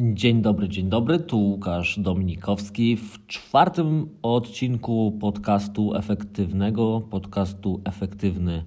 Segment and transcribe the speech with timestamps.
[0.00, 1.18] Dzień dobry, dzień dobry.
[1.18, 8.64] Tu Łukasz Dominikowski w czwartym odcinku podcastu efektywnego, podcastu efektywny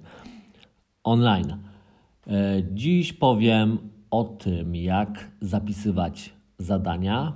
[1.04, 1.56] online.
[2.26, 3.78] E, dziś powiem
[4.10, 7.32] o tym, jak zapisywać zadania,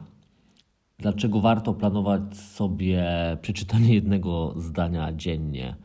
[0.98, 3.04] dlaczego warto planować sobie
[3.42, 5.76] przeczytanie jednego zdania dziennie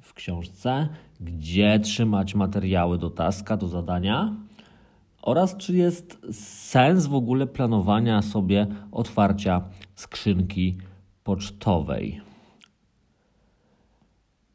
[0.00, 0.88] w książce,
[1.20, 4.36] gdzie trzymać materiały do taska, do zadania
[5.24, 9.62] oraz czy jest sens w ogóle planowania sobie otwarcia
[9.94, 10.76] skrzynki
[11.24, 12.20] pocztowej.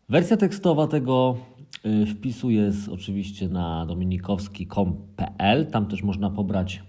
[0.09, 1.37] Wersja tekstowa tego
[1.85, 5.67] y, wpisu jest oczywiście na dominikowski.com.pl.
[5.71, 6.83] Tam też można pobrać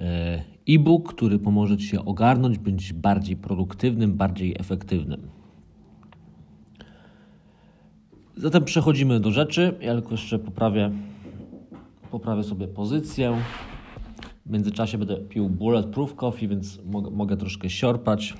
[0.00, 5.28] y, e-book, który pomoże Ci się ogarnąć, być bardziej produktywnym, bardziej efektywnym.
[8.36, 9.74] Zatem przechodzimy do rzeczy.
[9.80, 10.90] Ja tylko jeszcze poprawię
[12.14, 13.36] poprawię sobie pozycję.
[14.46, 16.80] W międzyczasie będę pił bulletproof coffee, więc
[17.12, 18.34] mogę, troszkę siorpać.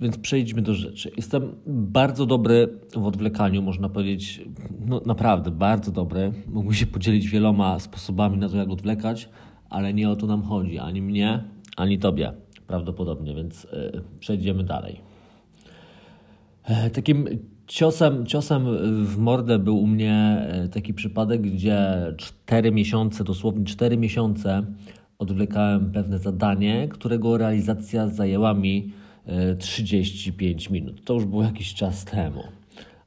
[0.00, 1.12] Więc przejdźmy do rzeczy.
[1.16, 4.40] Jestem bardzo dobry w odwlekaniu, można powiedzieć,
[4.86, 6.32] no naprawdę bardzo dobry.
[6.46, 9.28] Mógłbym się podzielić wieloma sposobami na to, jak odwlekać,
[9.70, 10.78] ale nie o to nam chodzi.
[10.78, 11.44] Ani mnie,
[11.76, 12.32] ani tobie
[12.66, 15.00] prawdopodobnie, więc yy, przejdziemy dalej.
[16.64, 17.28] E, takim
[17.66, 18.66] Ciosem, ciosem
[19.06, 24.62] w mordę był u mnie e, taki przypadek, gdzie 4 miesiące, dosłownie 4 miesiące
[25.18, 28.92] odwlekałem pewne zadanie, którego realizacja zajęła mi
[29.58, 31.04] 35 e, minut.
[31.04, 32.42] To już był jakiś czas temu.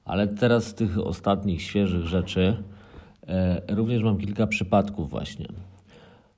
[0.06, 2.64] Ale teraz z tych ostatnich, świeżych rzeczy
[3.28, 5.46] e, również mam kilka przypadków właśnie.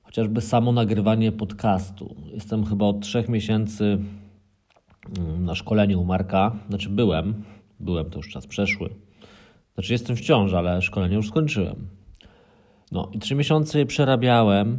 [0.02, 2.14] Chociażby samo nagrywanie podcastu.
[2.34, 3.98] Jestem chyba od 3 miesięcy
[5.18, 7.34] mm, na szkoleniu u Marka, znaczy byłem,
[7.80, 8.90] Byłem, to już czas przeszły.
[9.74, 11.88] Znaczy jestem w ciąży, ale szkolenie już skończyłem.
[12.92, 14.78] No i trzy miesiące przerabiałem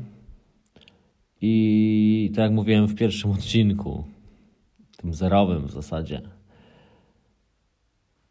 [1.41, 4.03] i tak jak mówiłem w pierwszym odcinku,
[4.97, 6.22] tym zerowym w zasadzie,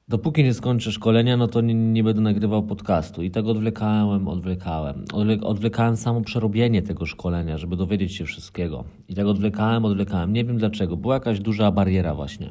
[0.09, 3.23] dopóki nie skończę szkolenia, no to nie, nie będę nagrywał podcastu.
[3.23, 5.05] I tak odwlekałem, odwlekałem.
[5.43, 8.85] odwlekałem samo przerobienie tego szkolenia, żeby dowiedzieć się wszystkiego.
[9.09, 10.33] I tak odwlekałem, odwlekałem.
[10.33, 10.97] Nie wiem dlaczego.
[10.97, 12.51] Była jakaś duża bariera właśnie.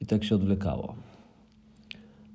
[0.00, 0.94] I tak się odwlekało.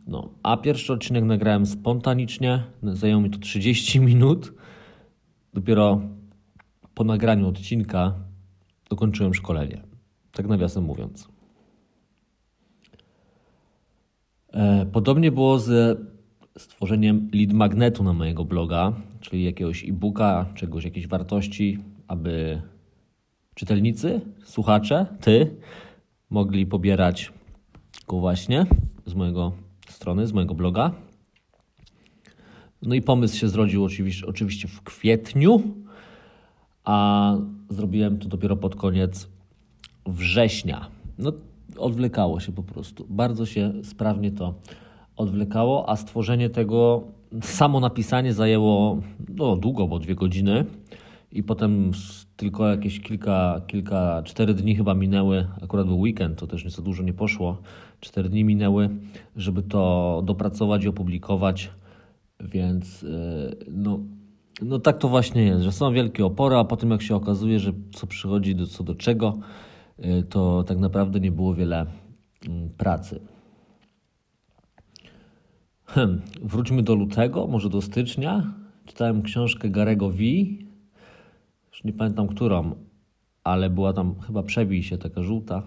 [0.07, 4.53] No, a pierwszy odcinek nagrałem spontanicznie, zajęło mi to 30 minut.
[5.53, 6.01] Dopiero
[6.93, 8.13] po nagraniu odcinka
[8.89, 9.81] dokończyłem szkolenie.
[10.31, 11.27] Tak nawiasem mówiąc.
[14.53, 15.95] E, podobnie było ze
[16.57, 22.61] stworzeniem lead magnetu na mojego bloga, czyli jakiegoś e-booka, czegoś, jakiejś wartości, aby
[23.55, 25.55] czytelnicy, słuchacze, ty
[26.29, 27.33] mogli pobierać
[28.07, 28.65] go właśnie
[29.05, 29.64] z mojego
[29.95, 30.91] strony, z mojego bloga.
[32.81, 35.63] No i pomysł się zrodził oczywiście, oczywiście w kwietniu,
[36.83, 37.33] a
[37.69, 39.27] zrobiłem to dopiero pod koniec
[40.05, 40.87] września.
[41.17, 41.31] No,
[41.77, 43.05] odwlekało się po prostu.
[43.09, 44.53] Bardzo się sprawnie to
[45.15, 47.03] odwlekało, a stworzenie tego,
[47.41, 50.65] samo napisanie zajęło no, długo, bo dwie godziny.
[51.31, 51.91] I potem
[52.37, 57.03] tylko jakieś kilka, kilka, cztery dni chyba minęły, akurat był weekend, to też nieco dużo
[57.03, 57.57] nie poszło.
[57.99, 58.89] Cztery dni minęły,
[59.35, 61.71] żeby to dopracować i opublikować,
[62.39, 63.09] więc yy,
[63.71, 63.99] no,
[64.61, 67.71] no tak to właśnie jest, że są wielkie opory, a potem jak się okazuje, że
[67.93, 69.37] co przychodzi do, co do czego,
[69.99, 71.85] yy, to tak naprawdę nie było wiele
[72.43, 73.19] yy, pracy.
[75.85, 78.53] Hmm, wróćmy do lutego, może do stycznia.
[78.85, 80.23] Czytałem książkę Garego V,
[81.71, 82.75] już nie pamiętam którą,
[83.43, 85.63] ale była tam chyba przebij się taka żółta.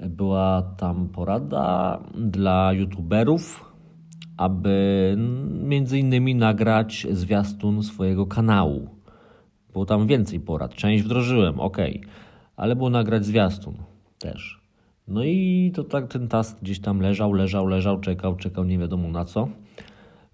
[0.00, 3.72] Była tam porada dla youtuberów,
[4.36, 5.14] aby
[5.62, 8.88] między innymi nagrać zwiastun swojego kanału.
[9.72, 10.74] Było tam więcej porad.
[10.74, 11.76] Część wdrożyłem, ok,
[12.56, 13.74] ale było nagrać zwiastun
[14.18, 14.60] też.
[15.08, 19.08] No i to tak ten task gdzieś tam leżał, leżał, leżał, czekał, czekał nie wiadomo
[19.08, 19.48] na co.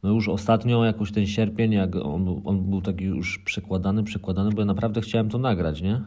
[0.03, 4.61] No już ostatnio jakoś ten sierpień, jak on, on był taki już przekładany, przekładany, bo
[4.61, 6.01] ja naprawdę chciałem to nagrać, nie?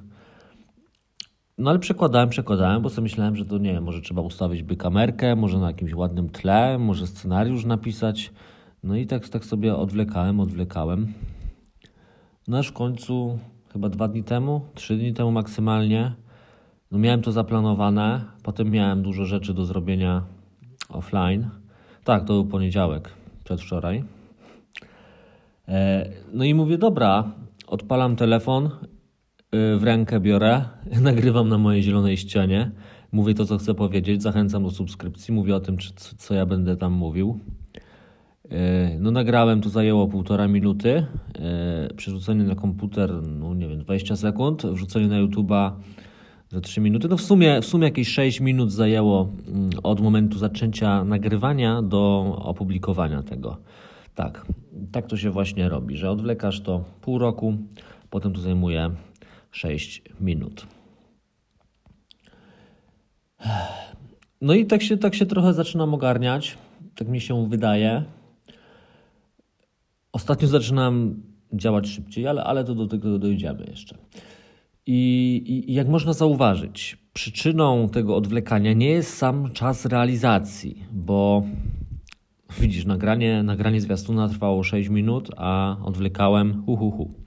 [1.57, 4.75] No ale przekładałem, przekładałem, bo sobie myślałem, że to nie wiem, może trzeba ustawić by
[4.75, 8.31] kamerkę, może na jakimś ładnym tle, może scenariusz napisać.
[8.84, 11.13] No i tak, tak sobie odwlekałem, odwlekałem.
[12.48, 13.40] No aż w końcu,
[13.74, 16.16] chyba dwa dni temu, trzy dni temu maksymalnie,
[16.92, 18.25] no miałem to zaplanowane.
[18.44, 20.22] Potem miałem dużo rzeczy do zrobienia
[20.90, 21.50] offline.
[22.04, 23.10] Tak, to był poniedziałek
[23.44, 24.04] przedwczoraj.
[25.68, 27.31] E, no i mówię, dobra,
[27.68, 28.69] odpalam telefon,
[29.78, 30.62] w rękę biorę,
[31.02, 32.72] nagrywam na mojej zielonej ścianie,
[33.12, 35.78] mówię to, co chcę powiedzieć, zachęcam do subskrypcji, mówię o tym,
[36.18, 37.40] co ja będę tam mówił.
[38.52, 41.06] E, no nagrałem, to zajęło półtora minuty.
[41.40, 44.66] E, przerzucenie na komputer, no nie wiem, 20 sekund.
[44.66, 45.72] Wrzucenie na YouTube'a
[46.50, 47.08] za 3 minuty.
[47.08, 52.36] No w sumie, w sumie jakieś 6 minut zajęło mm, od momentu zaczęcia nagrywania do
[52.40, 53.58] opublikowania tego.
[54.16, 54.46] Tak,
[54.92, 57.58] tak to się właśnie robi, że odwlekasz to pół roku,
[58.10, 58.92] potem to zajmuje
[59.56, 60.68] 6 minut.
[64.42, 66.57] No i tak się, tak się trochę zaczynam ogarniać,
[66.96, 68.04] tak mi się wydaje.
[70.12, 71.24] Ostatnio zaczynam
[71.54, 73.98] działać szybciej, ale, ale to do tego dojdziemy jeszcze.
[74.86, 81.44] I, I, jak można zauważyć, przyczyną tego odwlekania nie jest sam czas realizacji, bo
[82.60, 87.25] widzisz, nagranie, nagranie zwiastuna trwało 6 minut, a odwlekałem hu, hu, hu.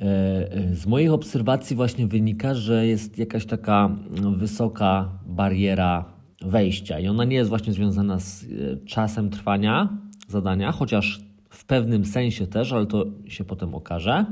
[0.00, 0.04] E,
[0.52, 3.96] e, z moich obserwacji właśnie wynika, że jest jakaś taka
[4.36, 6.04] wysoka bariera
[6.42, 8.46] wejścia i ona nie jest właśnie związana z e,
[8.86, 9.88] czasem trwania
[10.28, 11.20] zadania, chociaż
[11.50, 14.24] w pewnym sensie też, ale to się potem okaże.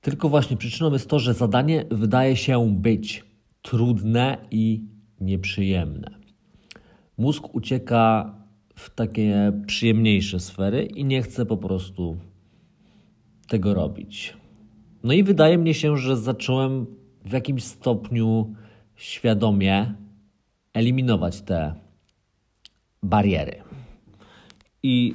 [0.00, 3.24] Tylko właśnie przyczyną jest to, że zadanie wydaje się być
[3.62, 4.84] trudne i
[5.20, 6.10] nieprzyjemne.
[7.18, 8.34] Mózg ucieka
[8.74, 12.16] w takie przyjemniejsze sfery i nie chce po prostu
[13.50, 14.36] tego robić.
[15.02, 16.86] No i wydaje mi się, że zacząłem
[17.24, 18.54] w jakimś stopniu
[18.96, 19.94] świadomie
[20.74, 21.74] eliminować te
[23.02, 23.62] bariery.
[24.82, 25.14] I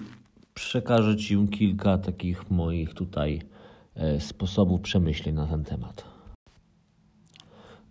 [0.53, 3.41] przekażę Ci kilka takich moich tutaj
[3.95, 6.14] e, sposobów przemyśleń na ten temat.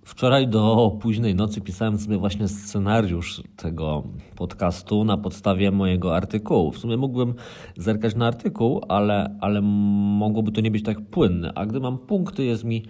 [0.04, 4.02] Wczoraj do późnej nocy pisałem sobie właśnie scenariusz tego
[4.36, 6.72] podcastu na podstawie mojego artykułu.
[6.72, 7.34] W sumie mógłbym
[7.76, 11.52] zerkać na artykuł, ale, ale mogłoby to nie być tak płynne.
[11.54, 12.82] A gdy mam punkty, jest mi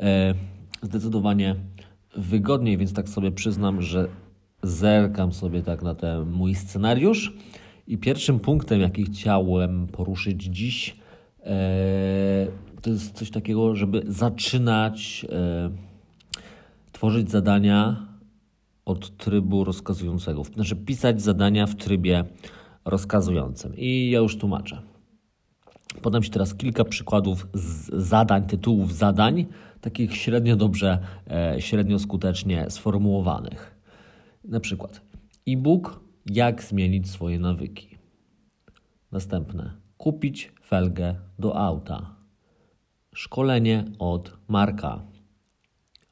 [0.00, 0.34] e,
[0.82, 1.56] zdecydowanie
[2.16, 4.08] wygodniej, więc tak sobie przyznam, że
[4.62, 7.36] zerkam sobie tak na ten mój scenariusz.
[7.86, 10.96] I pierwszym punktem, jaki chciałem poruszyć dziś,
[11.44, 12.46] e,
[12.82, 15.26] to jest coś takiego, żeby zaczynać.
[15.32, 15.85] E,
[16.96, 18.06] tworzyć zadania
[18.84, 20.44] od trybu rozkazującego.
[20.44, 22.24] Znaczy pisać zadania w trybie
[22.84, 23.76] rozkazującym.
[23.76, 24.82] I ja już tłumaczę.
[26.02, 27.46] Podam Ci teraz kilka przykładów
[27.92, 29.46] zadań, tytułów zadań,
[29.80, 30.98] takich średnio dobrze,
[31.30, 33.80] e, średnio skutecznie sformułowanych.
[34.44, 35.00] Na przykład
[35.48, 37.98] e-book Jak zmienić swoje nawyki.
[39.12, 39.70] Następne.
[39.96, 42.16] Kupić felgę do auta.
[43.14, 45.15] Szkolenie od Marka.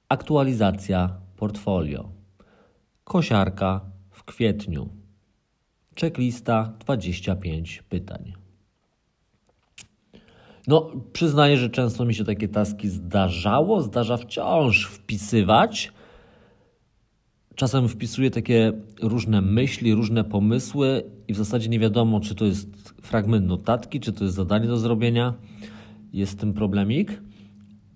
[0.08, 2.08] Aktualizacja portfolio.
[3.04, 3.80] Kosiarka
[4.10, 4.88] w kwietniu.
[6.00, 8.32] Checklista 25 pytań.
[10.66, 15.92] No, przyznaję, że często mi się takie taski zdarzało, zdarza wciąż wpisywać.
[17.54, 18.72] Czasem wpisuję takie
[19.02, 24.12] różne myśli, różne pomysły i w zasadzie nie wiadomo, czy to jest fragment notatki, czy
[24.12, 25.34] to jest zadanie do zrobienia.
[26.12, 27.20] Jest tym problemik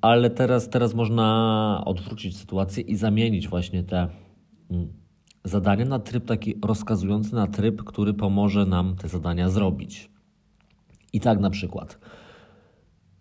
[0.00, 4.08] ale teraz, teraz można odwrócić sytuację i zamienić właśnie te
[4.70, 4.92] mm,
[5.44, 10.10] zadania na tryb taki rozkazujący, na tryb, który pomoże nam te zadania zrobić.
[11.12, 11.98] I tak na przykład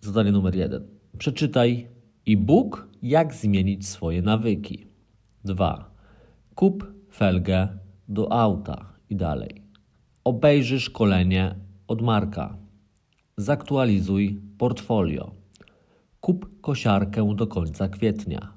[0.01, 0.87] zadanie numer jeden.
[1.17, 1.87] Przeczytaj
[2.27, 4.87] e-book Jak zmienić swoje nawyki.
[5.45, 5.91] Dwa.
[6.55, 7.67] Kup felgę
[8.07, 9.61] do auta i dalej.
[10.23, 11.55] Obejrzyj szkolenie
[11.87, 12.57] od Marka.
[13.37, 15.31] Zaktualizuj portfolio.
[16.27, 18.53] Kup kosiarkę do końca kwietnia.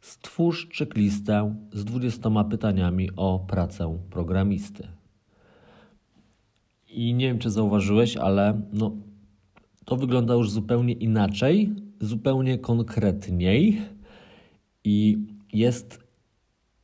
[0.00, 4.88] Stwórz checklistę z 20 pytaniami o pracę programisty.
[6.88, 8.92] I nie wiem, czy zauważyłeś, ale no,
[9.84, 13.82] to wygląda już zupełnie inaczej, zupełnie konkretniej
[14.84, 15.18] i
[15.52, 16.04] jest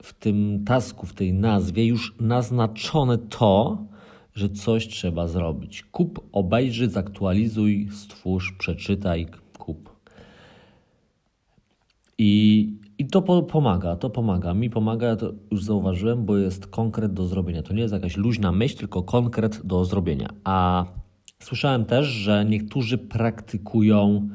[0.03, 3.85] w tym tasku, w tej nazwie już naznaczone to,
[4.35, 5.83] że coś trzeba zrobić.
[5.83, 9.44] Kup, obejrzyj, zaktualizuj, stwórz, przeczytaj.
[12.19, 14.55] I, i to po, pomaga, to pomaga.
[14.55, 17.63] Mi pomaga, to już zauważyłem, bo jest konkret do zrobienia.
[17.63, 20.29] To nie jest jakaś luźna myśl, tylko konkret do zrobienia.
[20.45, 20.85] A
[21.43, 24.29] słyszałem też, że niektórzy praktykują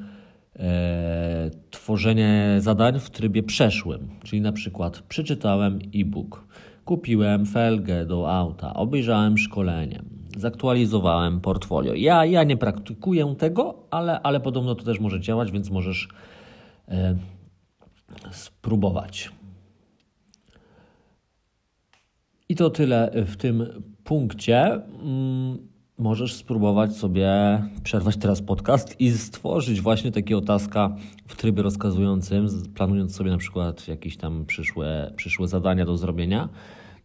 [0.56, 6.48] e, tworzenie zadań w trybie przeszłym, czyli na przykład przeczytałem e-book,
[6.86, 10.02] kupiłem felgę do auta, obejrzałem szkolenie,
[10.38, 11.94] zaktualizowałem portfolio.
[11.94, 16.08] Ja, ja nie praktykuję tego, ale, ale podobno to też może działać, więc możesz.
[16.88, 17.16] E,
[18.32, 19.32] spróbować.
[22.50, 24.82] I to tyle w tym punkcie.
[25.04, 27.30] Mm, możesz spróbować sobie
[27.84, 30.96] przerwać teraz podcast i stworzyć właśnie takiego taska
[31.28, 36.50] w trybie rozkazującym, planując sobie na przykład jakieś tam przyszłe, przyszłe zadania do zrobienia.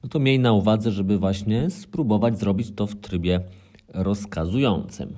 [0.02, 3.40] no to miej na uwadze, żeby właśnie spróbować zrobić to w trybie
[3.88, 5.16] rozkazującym.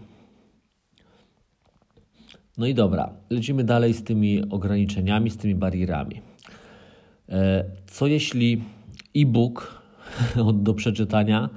[2.58, 6.20] No i dobra, lecimy dalej z tymi ograniczeniami, z tymi barierami.
[7.28, 8.62] E, co jeśli
[9.16, 9.82] e-book
[10.54, 11.50] do przeczytania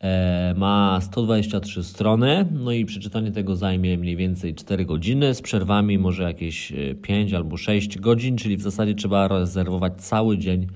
[0.00, 5.98] e, ma 123 strony, no i przeczytanie tego zajmie mniej więcej 4 godziny, z przerwami
[5.98, 6.72] może jakieś
[7.02, 10.66] 5 e, albo 6 godzin, czyli w zasadzie trzeba rezerwować cały dzień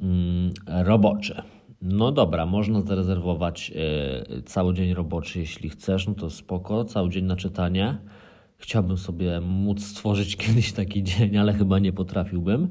[0.00, 1.42] mm, roboczy.
[1.82, 3.72] No dobra, można zarezerwować
[4.44, 7.98] cały dzień roboczy, jeśli chcesz, no to spoko, cały dzień na czytanie.
[8.64, 12.68] Chciałbym sobie móc stworzyć kiedyś taki dzień, ale chyba nie potrafiłbym.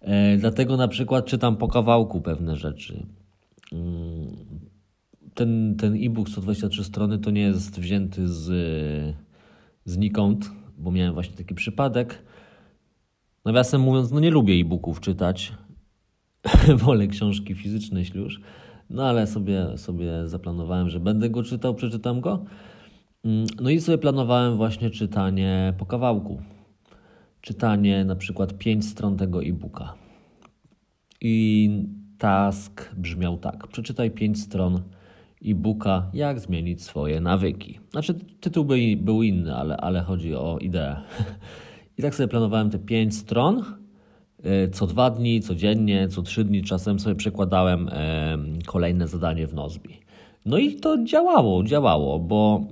[0.00, 3.06] E, dlatego na przykład czytam po kawałku pewne rzeczy.
[3.72, 4.36] Mm,
[5.34, 9.16] ten, ten e-book 123 strony to nie jest wzięty z,
[9.84, 12.22] znikąd, bo miałem właśnie taki przypadek.
[13.44, 15.52] Nawiasem mówiąc, no nie lubię e-booków czytać.
[16.84, 18.40] Wolę książki fizyczne, jeśli już.
[18.90, 22.44] No ale sobie, sobie zaplanowałem, że będę go czytał, przeczytam go.
[23.24, 26.42] Mm, no i sobie planowałem właśnie czytanie po kawałku.
[27.40, 29.94] Czytanie na przykład 5 stron tego e-booka.
[31.20, 31.70] I
[32.18, 34.82] task brzmiał tak: przeczytaj 5 stron
[35.44, 37.78] e-booka, jak zmienić swoje nawyki.
[37.90, 40.96] Znaczy, tytuł był, był inny, ale, ale chodzi o ideę.
[41.98, 43.64] I tak sobie planowałem te 5 stron.
[44.66, 47.90] Y, co dwa dni, codziennie, co trzy dni, czasem sobie przekładałem
[48.66, 50.00] kolejne zadanie w Nozbi.
[50.46, 52.64] No i to działało, działało, bo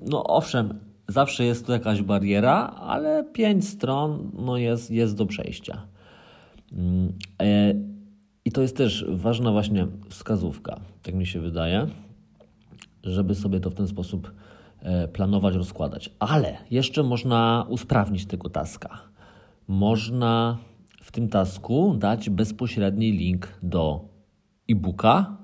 [0.00, 0.78] no owszem,
[1.08, 5.86] zawsze jest tu jakaś bariera, ale pięć stron no jest, jest do przejścia.
[6.72, 7.74] Mm, e,
[8.44, 11.86] I to jest też ważna właśnie wskazówka, tak mi się wydaje,
[13.02, 14.32] żeby sobie to w ten sposób
[14.82, 16.10] e, planować, rozkładać.
[16.18, 18.98] Ale jeszcze można usprawnić tego taska.
[19.68, 20.58] Można
[21.02, 24.08] w tym tasku dać bezpośredni link do
[24.70, 25.36] e-booka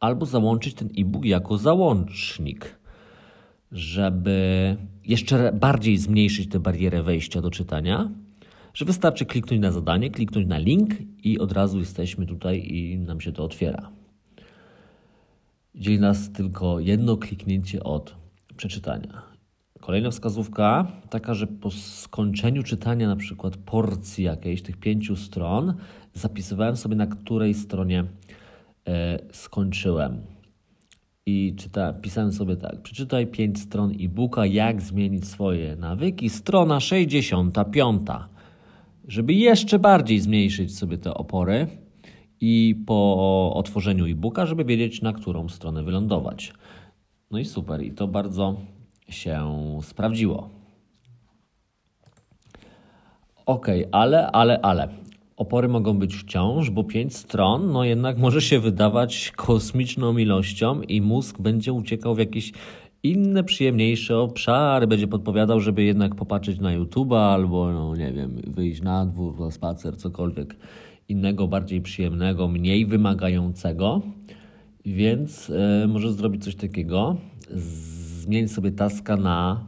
[0.00, 2.77] albo załączyć ten e-book jako załącznik
[3.72, 8.10] żeby jeszcze bardziej zmniejszyć tę barierę wejścia do czytania,
[8.74, 10.90] że wystarczy kliknąć na zadanie, kliknąć na link
[11.24, 13.90] i od razu jesteśmy tutaj i nam się to otwiera.
[15.74, 18.16] Dzieli nas tylko jedno kliknięcie od
[18.56, 19.22] przeczytania.
[19.80, 25.74] Kolejna wskazówka, taka, że po skończeniu czytania na przykład porcji jakiejś, tych pięciu stron,
[26.14, 28.04] zapisywałem sobie na której stronie
[28.86, 30.37] e, skończyłem
[31.28, 38.02] i czyta, pisałem sobie tak, przeczytaj 5 stron e-booka, jak zmienić swoje nawyki, strona 65.
[39.08, 41.66] Żeby jeszcze bardziej zmniejszyć sobie te opory
[42.40, 46.52] i po otworzeniu e-booka, żeby wiedzieć, na którą stronę wylądować.
[47.30, 48.56] No i super, i to bardzo
[49.08, 49.48] się
[49.82, 50.50] sprawdziło.
[53.46, 54.88] Ok, ale, ale, ale.
[55.38, 61.00] Opory mogą być wciąż, bo 5 stron, no jednak może się wydawać kosmiczną ilością i
[61.00, 62.52] mózg będzie uciekał w jakieś
[63.02, 64.86] inne, przyjemniejsze obszary.
[64.86, 69.50] Będzie podpowiadał, żeby jednak popatrzeć na YouTube'a albo, no nie wiem, wyjść na dwór, na
[69.50, 70.56] spacer, cokolwiek
[71.08, 74.02] innego, bardziej przyjemnego, mniej wymagającego.
[74.84, 77.16] Więc y, może zrobić coś takiego.
[78.20, 79.66] Zmień sobie taska na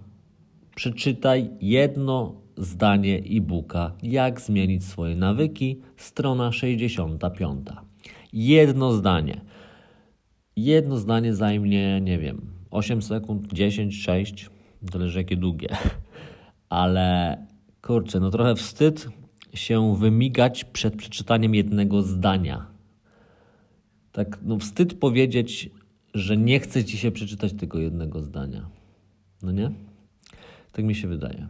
[0.74, 7.68] przeczytaj jedno zdanie e-booka Jak zmienić swoje nawyki, strona 65.
[8.32, 9.40] Jedno zdanie.
[10.56, 12.40] Jedno zdanie zajmie, nie wiem,
[12.70, 14.50] 8 sekund, 10, 6,
[14.92, 15.68] zależy jakie długie.
[16.68, 17.38] Ale
[17.82, 19.08] kurczę, no trochę wstyd
[19.54, 22.66] się wymigać przed przeczytaniem jednego zdania.
[24.12, 25.70] Tak, no wstyd powiedzieć,
[26.14, 28.68] że nie chce ci się przeczytać tego jednego zdania.
[29.42, 29.70] No nie?
[30.72, 31.46] Tak mi się wydaje.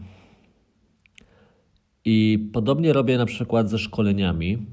[2.04, 4.66] I podobnie robię na przykład ze szkoleniami,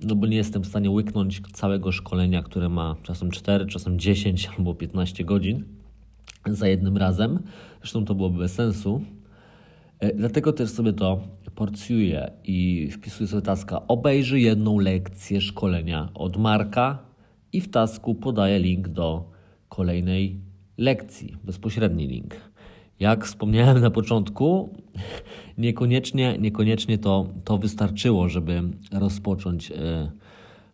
[0.00, 4.50] no bo nie jestem w stanie łyknąć całego szkolenia, które ma czasem 4, czasem 10
[4.58, 5.64] albo 15 godzin
[6.46, 7.38] za jednym razem.
[7.80, 9.02] Zresztą to byłoby bez sensu.
[9.98, 11.20] E, dlatego też sobie to
[11.54, 13.86] porcjuję i wpisuję sobie taska.
[13.88, 16.98] Obejrzy jedną lekcję szkolenia od Marka
[17.52, 19.30] i w tasku podaję link do
[19.68, 20.40] kolejnej
[20.78, 22.36] lekcji, bezpośredni link.
[23.00, 24.70] Jak wspomniałem na początku,
[25.58, 28.62] niekoniecznie, niekoniecznie to, to wystarczyło, żeby
[28.92, 29.74] rozpocząć y,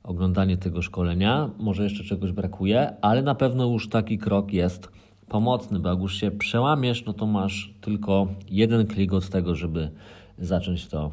[0.02, 1.50] oglądanie tego szkolenia.
[1.58, 4.88] Może jeszcze czegoś brakuje, ale na pewno już taki krok jest
[5.28, 9.90] pomocny, bo jak już się przełamiesz, no to masz tylko jeden klik od tego, żeby
[10.38, 11.10] zacząć to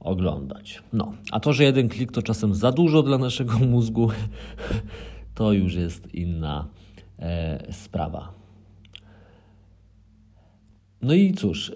[0.00, 0.82] oglądać.
[0.92, 4.10] No, a to, że jeden klik to czasem za dużo dla naszego mózgu,
[5.34, 6.66] to już jest inna
[7.18, 8.37] e, sprawa.
[11.02, 11.72] No i cóż,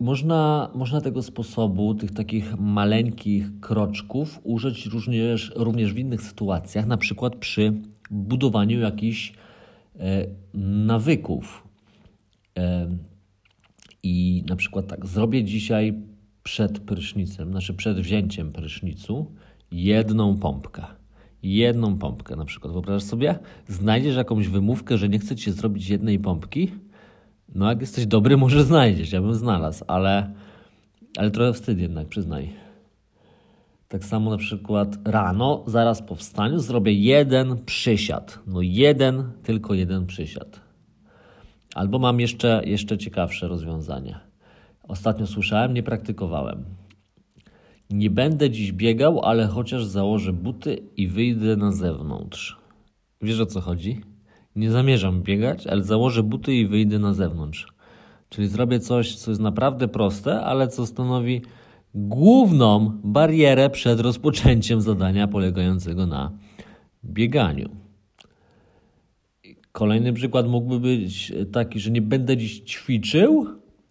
[0.00, 6.96] można, można tego sposobu, tych takich maleńkich kroczków użyć również, również w innych sytuacjach, na
[6.96, 7.72] przykład przy
[8.10, 9.32] budowaniu jakichś
[10.54, 11.68] nawyków.
[14.02, 15.94] I na przykład tak, zrobię dzisiaj
[16.42, 19.32] przed prysznicem, znaczy przed wzięciem prysznicu,
[19.72, 20.82] jedną pompkę.
[21.42, 22.72] Jedną pompkę na przykład.
[22.72, 23.38] Wyobrażasz sobie?
[23.68, 26.70] Znajdziesz jakąś wymówkę, że nie chce ci zrobić jednej pompki?
[27.54, 29.12] No jak jesteś dobry, może znajdziesz.
[29.12, 30.32] Ja bym znalazł, ale,
[31.16, 32.52] ale trochę wstyd jednak, przyznaj.
[33.88, 38.38] Tak samo na przykład rano, zaraz po wstaniu, zrobię jeden przysiad.
[38.46, 40.60] No jeden, tylko jeden przysiad.
[41.74, 44.20] Albo mam jeszcze, jeszcze ciekawsze rozwiązanie.
[44.82, 46.64] Ostatnio słyszałem, nie praktykowałem.
[47.90, 52.58] Nie będę dziś biegał, ale chociaż założę buty i wyjdę na zewnątrz.
[53.22, 54.00] Wiesz o co chodzi?
[54.56, 57.66] Nie zamierzam biegać, ale założę buty i wyjdę na zewnątrz.
[58.28, 61.42] Czyli zrobię coś, co jest naprawdę proste, ale co stanowi
[61.94, 66.32] główną barierę przed rozpoczęciem zadania polegającego na
[67.04, 67.68] bieganiu.
[69.72, 73.46] Kolejny przykład mógłby być taki, że nie będę dziś ćwiczył,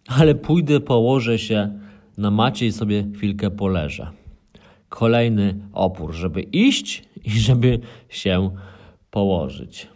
[0.06, 1.78] ale pójdę, położę się
[2.18, 4.10] na macie i sobie chwilkę poleżę.
[4.88, 8.50] Kolejny opór, żeby iść i żeby się
[9.10, 9.88] położyć.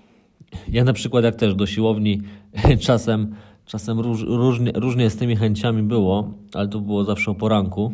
[0.68, 2.20] Ja na przykład, jak też do siłowni,
[2.86, 3.34] czasem,
[3.66, 7.92] czasem róż, różnie, różnie z tymi chęciami było, ale to było zawsze o poranku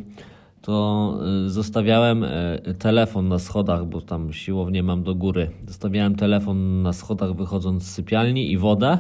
[0.68, 5.50] to y, zostawiałem y, telefon na schodach, bo tam siłownię mam do góry.
[5.66, 8.98] Zostawiałem telefon na schodach wychodząc z sypialni i wodę.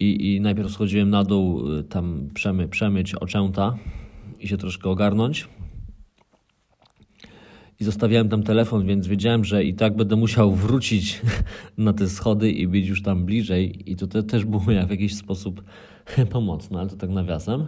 [0.00, 3.76] I, i najpierw schodziłem na dół, y, tam przemy, przemyć oczęta
[4.40, 5.48] i się troszkę ogarnąć.
[7.80, 11.20] I zostawiałem tam telefon, więc wiedziałem, że i tak będę musiał wrócić
[11.78, 13.90] na te schody i być już tam bliżej.
[13.92, 15.64] I to te, też było w jakiś sposób
[16.30, 17.66] pomocne, ale to tak nawiasem.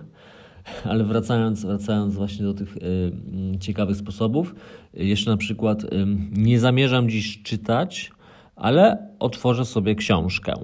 [0.84, 3.12] Ale wracając, wracając właśnie do tych y,
[3.60, 4.54] ciekawych sposobów,
[4.94, 5.88] jeszcze na przykład y,
[6.32, 8.10] nie zamierzam dziś czytać,
[8.56, 10.54] ale otworzę sobie książkę.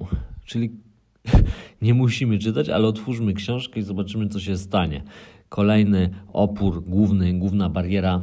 [0.45, 0.71] Czyli
[1.81, 5.03] nie musimy czytać, ale otwórzmy książkę i zobaczymy, co się stanie.
[5.49, 8.21] Kolejny opór, główny, główna bariera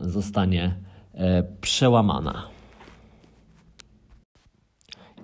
[0.00, 0.74] zostanie
[1.14, 2.48] e, przełamana.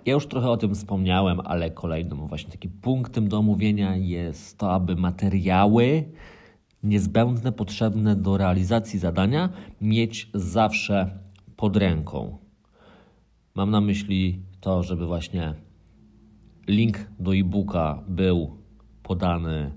[0.07, 4.73] Ja już trochę o tym wspomniałem, ale kolejnym właśnie takim punktem do omówienia jest to,
[4.73, 6.05] aby materiały
[6.83, 9.49] niezbędne, potrzebne do realizacji zadania
[9.81, 11.19] mieć zawsze
[11.57, 12.39] pod ręką.
[13.55, 15.55] Mam na myśli to, żeby właśnie
[16.69, 18.57] link do e-booka był
[19.03, 19.73] podany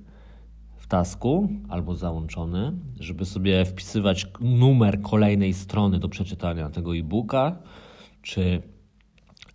[0.89, 7.57] tasku albo załączony, żeby sobie wpisywać numer kolejnej strony do przeczytania tego e-booka,
[8.21, 8.61] czy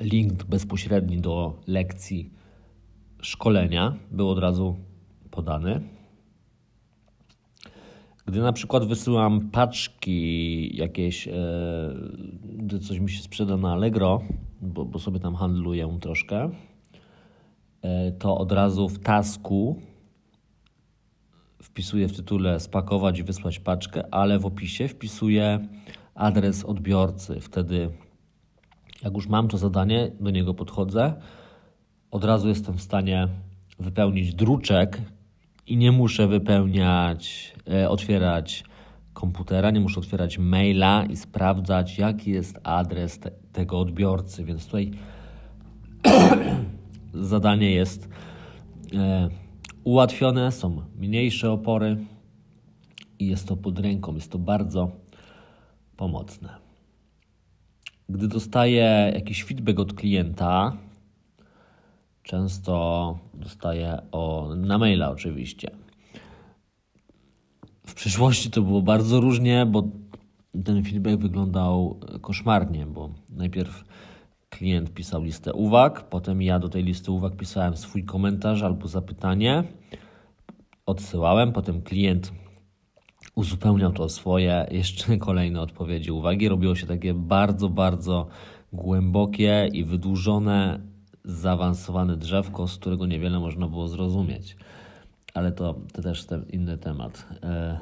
[0.01, 2.31] link bezpośredni do lekcji
[3.23, 4.77] szkolenia był od razu
[5.31, 5.81] podany.
[8.27, 11.33] Gdy na przykład wysyłam paczki jakieś, e,
[12.43, 14.23] gdy coś mi się sprzeda na Allegro,
[14.61, 16.51] bo, bo sobie tam handluję troszkę,
[17.83, 19.83] e, to od razu w tasku
[21.75, 25.69] wpisuję w tytule spakować i wysłać paczkę, ale w opisie wpisuję
[26.15, 27.41] adres odbiorcy.
[27.41, 27.91] Wtedy
[29.05, 31.15] jak już mam to zadanie, do niego podchodzę,
[32.11, 33.29] od razu jestem w stanie
[33.79, 35.01] wypełnić druczek
[35.67, 38.65] i nie muszę wypełniać, e, otwierać
[39.13, 44.45] komputera, nie muszę otwierać maila i sprawdzać, jaki jest adres te, tego odbiorcy.
[44.45, 44.91] Więc tutaj
[47.15, 48.09] zadanie jest
[48.95, 49.44] e,
[49.85, 51.97] ułatwione, są mniejsze opory
[53.19, 54.15] i jest to pod ręką.
[54.15, 54.91] Jest to bardzo
[55.97, 56.49] pomocne.
[58.09, 60.77] Gdy dostaję jakiś feedback od klienta,
[62.23, 65.71] często dostaję o, na maila oczywiście.
[67.87, 69.89] W przyszłości to było bardzo różnie, bo
[70.65, 73.85] ten feedback wyglądał koszmarnie, bo najpierw
[74.59, 79.65] klient pisał listę uwag, potem ja do tej listy uwag pisałem swój komentarz albo zapytanie,
[80.87, 82.33] odsyłałem, potem klient
[83.35, 86.49] uzupełniał to swoje jeszcze kolejne odpowiedzi, uwagi.
[86.49, 88.27] Robiło się takie bardzo, bardzo
[88.73, 90.81] głębokie i wydłużone,
[91.25, 94.57] zaawansowane drzewko, z którego niewiele można było zrozumieć.
[95.35, 97.27] Ale to, to też ten inny temat.
[97.43, 97.79] E,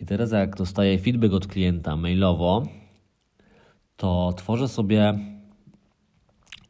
[0.00, 2.62] I teraz, jak dostaję feedback od klienta mailowo,
[3.96, 5.18] to tworzę sobie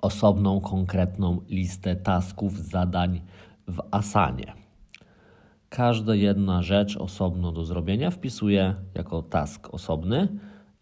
[0.05, 3.21] osobną, konkretną listę tasków, zadań
[3.69, 4.53] w Asanie.
[5.69, 10.29] Każda jedna rzecz osobno do zrobienia wpisuję jako task osobny.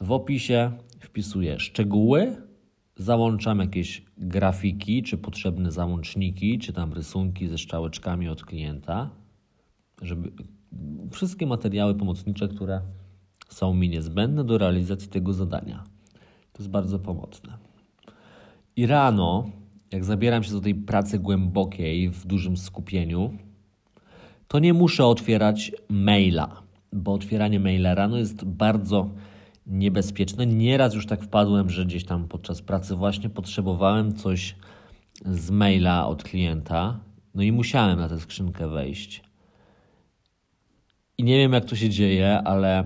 [0.00, 2.37] W opisie wpisuję szczegóły
[2.96, 9.11] załączam jakieś grafiki, czy potrzebne załączniki, czy tam rysunki ze szczałeczkami od klienta,
[10.02, 10.32] żeby
[11.11, 12.80] wszystkie materiały pomocnicze, które
[13.48, 15.85] są mi niezbędne do realizacji tego zadania.
[16.52, 17.62] To jest bardzo pomocne.
[18.76, 19.50] I rano,
[19.92, 23.38] jak zabieram się do tej pracy głębokiej, w dużym skupieniu,
[24.48, 29.11] to nie muszę otwierać maila, bo otwieranie maila rano jest bardzo
[29.66, 30.46] niebezpieczne.
[30.46, 34.56] Nieraz już tak wpadłem, że gdzieś tam podczas pracy właśnie potrzebowałem coś
[35.24, 37.00] z maila od klienta,
[37.35, 39.22] no i musiałem na tę skrzynkę wejść.
[41.18, 42.85] I nie wiem, jak to się dzieje, ale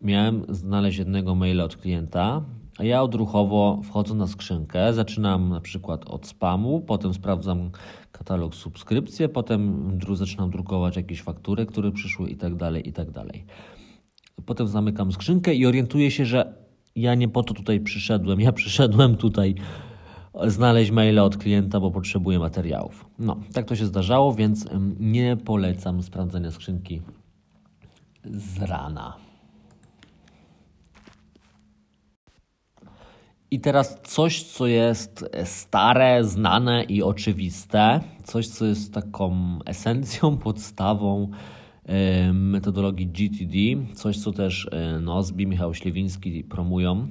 [0.00, 2.42] miałem znaleźć jednego maila od klienta,
[2.78, 7.70] a ja odruchowo wchodzę na skrzynkę, zaczynam na przykład od spamu, potem sprawdzam
[8.12, 13.44] katalog subskrypcje, potem zaczynam drukować jakieś faktury, które przyszły i tak dalej, i tak dalej.
[14.46, 16.54] Potem zamykam skrzynkę i orientuję się, że
[16.96, 18.40] ja nie po to tutaj przyszedłem.
[18.40, 19.54] Ja przyszedłem tutaj
[20.46, 23.06] znaleźć maile od klienta, bo potrzebuję materiałów.
[23.18, 24.68] No, tak to się zdarzało, więc
[25.00, 27.02] nie polecam sprawdzania skrzynki
[28.24, 29.23] z rana.
[33.54, 41.30] I teraz coś, co jest stare, znane i oczywiste, coś, co jest taką esencją, podstawą
[42.32, 43.56] metodologii GTD,
[43.94, 47.08] coś, co też Nozbi, Michał Ślewiński promują.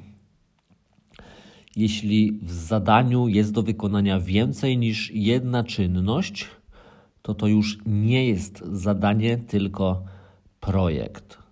[1.76, 6.48] Jeśli w zadaniu jest do wykonania więcej niż jedna czynność,
[7.22, 10.04] to to już nie jest zadanie, tylko
[10.60, 11.43] projekt.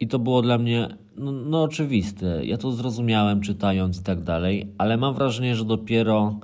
[0.00, 2.44] I to było dla mnie no, no oczywiste.
[2.44, 6.40] Ja to zrozumiałem czytając i tak dalej, ale mam wrażenie, że dopiero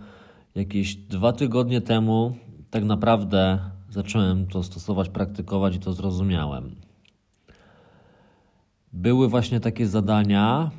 [0.54, 2.36] jakieś dwa tygodnie temu
[2.70, 3.58] tak naprawdę
[3.90, 6.76] zacząłem to stosować, praktykować i to zrozumiałem.
[8.92, 10.70] Były właśnie takie zadania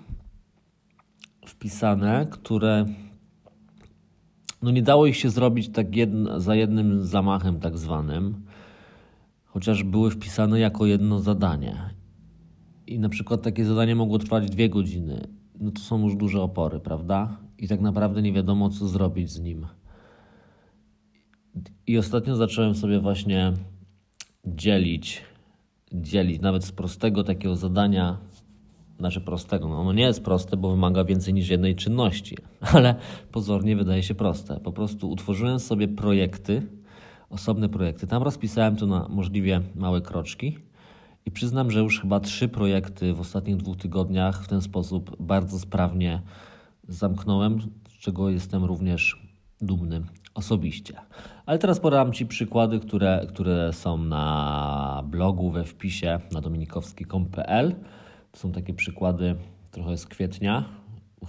[1.45, 2.85] wpisane, które
[4.61, 8.45] no nie dało ich się zrobić tak jedno, za jednym zamachem, tak zwanym,
[9.45, 11.95] chociaż były wpisane jako jedno zadanie
[12.87, 15.27] i na przykład takie zadanie mogło trwać dwie godziny,
[15.59, 17.37] no to są już duże opory, prawda?
[17.57, 19.65] I tak naprawdę nie wiadomo, co zrobić z nim.
[21.87, 23.53] I ostatnio zacząłem sobie właśnie
[24.45, 25.21] dzielić,
[25.93, 28.17] dzielić nawet z prostego takiego zadania,
[28.99, 32.37] znaczy prostego, no ono nie jest proste, bo wymaga więcej niż jednej czynności,
[32.73, 32.95] ale
[33.31, 34.59] pozornie wydaje się proste.
[34.59, 36.61] Po prostu utworzyłem sobie projekty,
[37.29, 38.07] osobne projekty.
[38.07, 40.57] Tam rozpisałem to na możliwie małe kroczki
[41.25, 45.59] i przyznam, że już chyba trzy projekty w ostatnich dwóch tygodniach w ten sposób bardzo
[45.59, 46.21] sprawnie
[46.87, 49.21] zamknąłem, z czego jestem również
[49.61, 50.01] dumny
[50.33, 50.93] osobiście.
[51.45, 57.75] Ale teraz podam Ci przykłady, które, które są na blogu we wpisie na dominikowski.pl.
[58.31, 59.35] To są takie przykłady
[59.71, 60.65] trochę z kwietnia.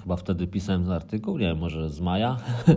[0.03, 2.37] Chyba wtedy pisałem artykuł, nie wiem, może z maja.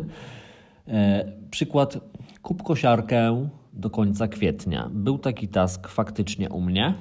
[0.88, 2.00] E, przykład
[2.42, 4.90] kup kosiarkę do końca kwietnia.
[4.94, 6.94] Był taki task faktycznie u mnie.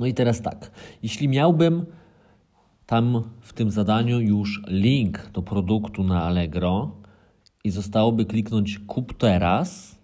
[0.00, 0.70] No i teraz tak,
[1.02, 1.86] jeśli miałbym
[2.86, 6.90] tam w tym zadaniu już link do produktu na Allegro
[7.64, 9.98] i zostałoby kliknąć kup teraz,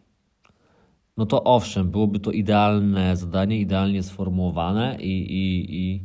[1.16, 6.04] no to owszem, byłoby to idealne zadanie, idealnie sformułowane i, i, i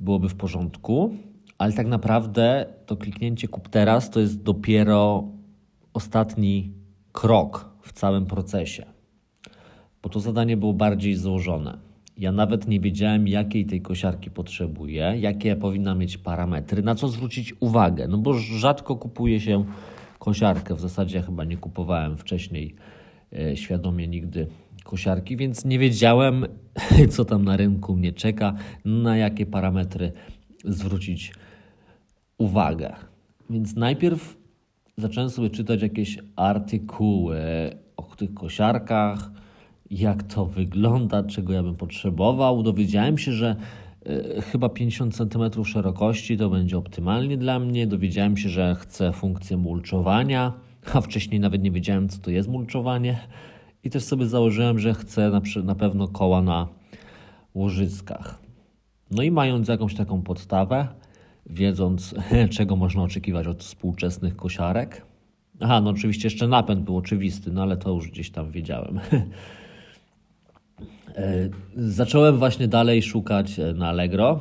[0.00, 1.14] byłoby w porządku,
[1.58, 5.28] ale tak naprawdę to kliknięcie kup teraz to jest dopiero
[5.92, 6.72] ostatni
[7.12, 8.86] krok w całym procesie,
[10.02, 11.78] bo to zadanie było bardziej złożone.
[12.18, 17.54] Ja nawet nie wiedziałem, jakiej tej kosiarki potrzebuję, jakie powinna mieć parametry, na co zwrócić
[17.60, 18.08] uwagę.
[18.08, 19.64] No bo rzadko kupuje się
[20.18, 20.74] kosiarkę.
[20.74, 22.74] W zasadzie ja chyba nie kupowałem wcześniej
[23.32, 24.46] e, świadomie nigdy
[24.84, 26.46] kosiarki, więc nie wiedziałem,
[27.14, 30.12] co tam na rynku mnie czeka, na jakie parametry
[30.64, 31.32] zwrócić
[32.38, 32.92] uwagę.
[33.50, 34.43] Więc najpierw
[34.96, 37.40] zacząłem sobie czytać jakieś artykuły
[37.96, 39.30] o tych kosiarkach,
[39.90, 42.62] jak to wygląda, czego ja bym potrzebował.
[42.62, 43.56] Dowiedziałem się, że
[44.06, 47.86] y, chyba 50 cm szerokości to będzie optymalnie dla mnie.
[47.86, 50.52] Dowiedziałem się, że chcę funkcję mulczowania,
[50.94, 53.18] a wcześniej nawet nie wiedziałem, co to jest mulczowanie.
[53.84, 56.68] I też sobie założyłem, że chcę na, na pewno koła na
[57.54, 58.38] łożyskach.
[59.10, 60.88] No i mając jakąś taką podstawę,
[61.46, 62.14] wiedząc,
[62.56, 65.06] czego można oczekiwać od współczesnych kosiarek.
[65.60, 69.00] Aha, no oczywiście jeszcze napęd był oczywisty, no ale to już gdzieś tam wiedziałem.
[71.16, 74.40] E, zacząłem właśnie dalej szukać e, na Allegro,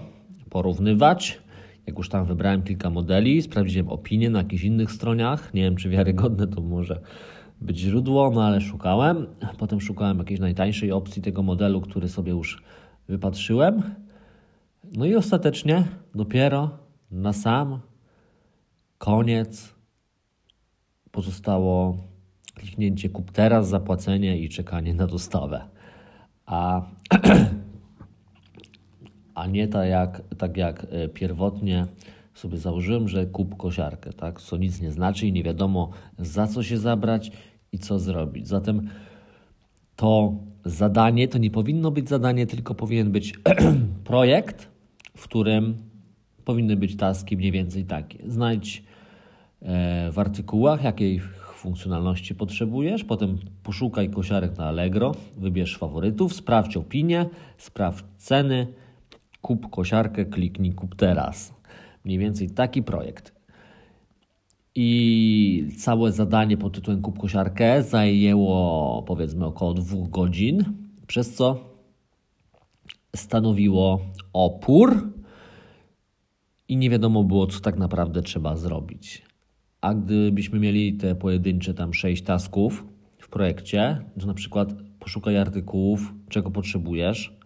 [0.50, 1.42] porównywać.
[1.88, 5.54] Jak już tam wybrałem kilka modeli, sprawdziłem opinie na jakichś innych stronach.
[5.54, 7.00] Nie wiem, czy wiarygodne to może
[7.62, 9.28] być źródło, no ale szukałem.
[9.58, 12.64] Potem szukałem jakiejś najtańszej opcji tego modelu, który sobie już
[13.08, 13.84] wypatrzyłem.
[14.98, 15.84] No i ostatecznie
[16.16, 16.83] dopiero
[17.14, 17.80] Na sam
[18.98, 19.76] koniec
[21.12, 21.98] pozostało
[22.56, 25.68] kliknięcie kup teraz, zapłacenie i czekanie na dostawę.
[26.46, 26.82] A,
[29.36, 31.86] a nie tak jak, tak jak e, pierwotnie
[32.34, 34.42] sobie założyłem, że kup kosiarkę, tak?
[34.42, 37.32] co nic nie znaczy i nie wiadomo za co się zabrać
[37.72, 38.48] i co zrobić.
[38.48, 38.90] Zatem
[39.96, 40.34] to
[40.66, 43.34] zadanie to nie powinno być zadanie, tylko powinien być
[44.04, 44.70] projekt,
[45.18, 45.93] w którym
[46.46, 48.20] powinny być taski mniej więcej takie.
[48.28, 48.84] Znajdź
[49.62, 51.22] e, w artykułach, jakiej
[51.56, 58.68] funkcjonalności potrzebujesz, potem poszukaj kosiarek na Allegro, wybierz faworytów, sprawdź opinie, sprawdź ceny,
[59.42, 61.54] kup kosiarkę, kliknij kup teraz.
[62.06, 63.44] Mniej więcej taki projekt.
[64.76, 70.64] I całe zadanie pod tytułem Kup kosiarkę zajęło powiedzmy około dwóch godzin,
[71.08, 71.60] przez co
[73.16, 74.00] stanowiło
[74.34, 75.14] opór
[76.74, 79.22] i nie wiadomo było, co tak naprawdę trzeba zrobić.
[79.82, 82.86] A gdybyśmy mieli te pojedyncze tam sześć tasków
[83.18, 87.38] w projekcie, to na przykład poszukaj artykułów, czego potrzebujesz,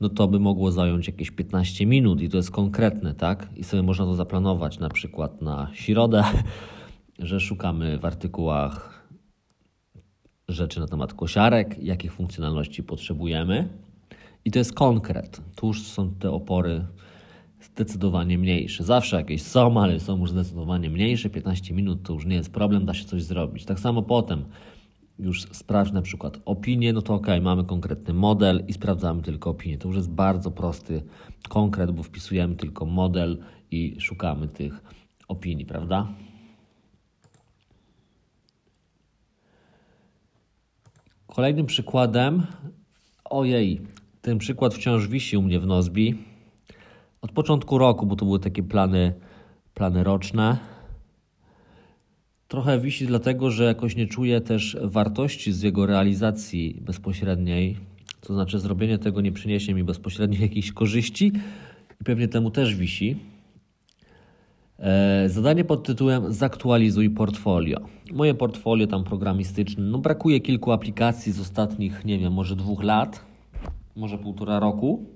[0.00, 3.48] no to by mogło zająć jakieś 15 minut i to jest konkretne, tak?
[3.56, 6.24] I sobie można to zaplanować na przykład na środę,
[7.18, 9.04] że szukamy w artykułach
[10.48, 13.68] rzeczy na temat kosiarek, jakich funkcjonalności potrzebujemy.
[14.44, 15.40] I to jest konkret.
[15.56, 16.84] Tu już są te opory
[17.78, 18.84] zdecydowanie mniejsze.
[18.84, 21.30] Zawsze jakieś są, ale są już zdecydowanie mniejsze.
[21.30, 23.64] 15 minut to już nie jest problem, da się coś zrobić.
[23.64, 24.44] Tak samo potem
[25.18, 29.78] już sprawdź na przykład opinię, no to ok, mamy konkretny model i sprawdzamy tylko opinię.
[29.78, 31.02] To już jest bardzo prosty
[31.48, 33.38] konkret, bo wpisujemy tylko model
[33.70, 34.82] i szukamy tych
[35.28, 36.08] opinii, prawda?
[41.26, 42.46] Kolejnym przykładem,
[43.24, 43.80] ojej,
[44.22, 46.27] ten przykład wciąż wisi u mnie w Nozbi.
[47.20, 49.14] Od początku roku, bo to były takie plany,
[49.74, 50.58] plany roczne
[52.48, 57.76] Trochę wisi dlatego, że jakoś nie czuję też wartości z jego realizacji bezpośredniej.
[58.20, 61.32] To znaczy, zrobienie tego nie przyniesie mi bezpośrednio jakichś korzyści
[62.00, 63.16] i pewnie temu też wisi.
[64.78, 67.80] E, zadanie pod tytułem Zaktualizuj portfolio.
[68.12, 73.24] Moje portfolio tam programistyczne, no brakuje kilku aplikacji z ostatnich, nie wiem, może dwóch lat,
[73.96, 75.06] może półtora roku.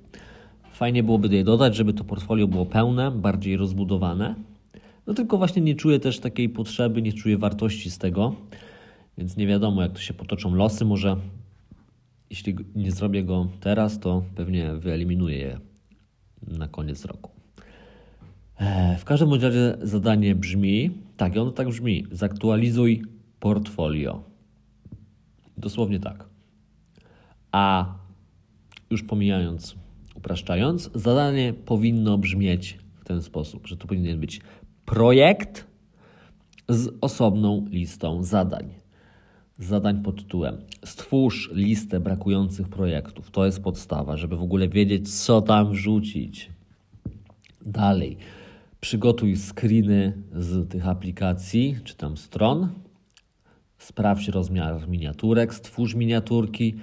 [0.73, 4.35] Fajnie byłoby je dodać, żeby to portfolio było pełne, bardziej rozbudowane.
[5.07, 8.35] No tylko właśnie nie czuję też takiej potrzeby, nie czuję wartości z tego,
[9.19, 10.85] więc nie wiadomo, jak to się potoczą losy.
[10.85, 11.17] Może
[12.31, 15.61] jeśli nie zrobię go teraz, to pewnie wyeliminuję je
[16.49, 17.31] na koniec roku.
[18.57, 23.03] E, w każdym razie zadanie brzmi, tak, i ono tak brzmi, zaktualizuj
[23.41, 24.23] portfolio.
[25.57, 26.29] Dosłownie tak.
[27.53, 27.95] A
[28.91, 29.77] już pomijając,
[30.23, 34.41] upraszczając, zadanie powinno brzmieć w ten sposób, że to powinien być
[34.85, 35.67] projekt
[36.69, 38.75] z osobną listą zadań.
[39.59, 43.31] Zadań pod tytułem Stwórz listę brakujących projektów.
[43.31, 46.51] To jest podstawa, żeby w ogóle wiedzieć, co tam wrzucić.
[47.67, 48.17] Dalej.
[48.81, 52.69] Przygotuj screeny z tych aplikacji czy tam stron.
[53.79, 56.75] Sprawdź rozmiar miniaturek, stwórz miniaturki,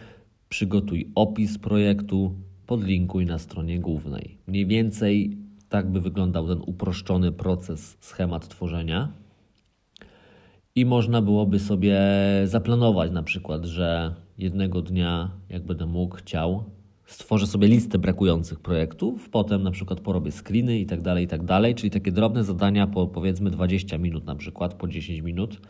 [0.49, 2.34] przygotuj opis projektu,
[2.69, 4.38] podlinkuj na stronie głównej.
[4.47, 5.38] Mniej więcej
[5.69, 9.12] tak by wyglądał ten uproszczony proces, schemat tworzenia.
[10.75, 11.99] I można byłoby sobie
[12.45, 16.63] zaplanować na przykład, że jednego dnia, jak będę mógł, chciał,
[17.05, 21.43] stworzę sobie listę brakujących projektów, potem na przykład porobię screeny i tak dalej, i tak
[21.43, 25.62] dalej, czyli takie drobne zadania po powiedzmy 20 minut na przykład, po 10 minut.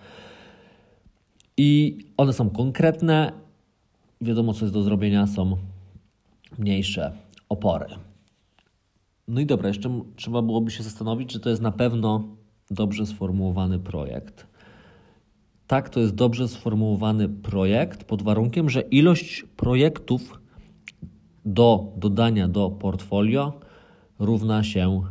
[1.58, 3.32] I one są konkretne,
[4.22, 5.58] wiadomo co jest do zrobienia, są
[6.58, 7.12] mniejsze
[7.50, 7.86] opory.
[9.28, 12.24] No i dobra, jeszcze trzeba byłoby się zastanowić, czy to jest na pewno
[12.72, 14.48] dobrze sformułowany projekt.
[15.68, 20.40] Tak, to jest dobrze sformułowany projekt pod warunkiem, że ilość projektów
[21.46, 23.60] do dodania do portfolio
[24.20, 25.02] równa się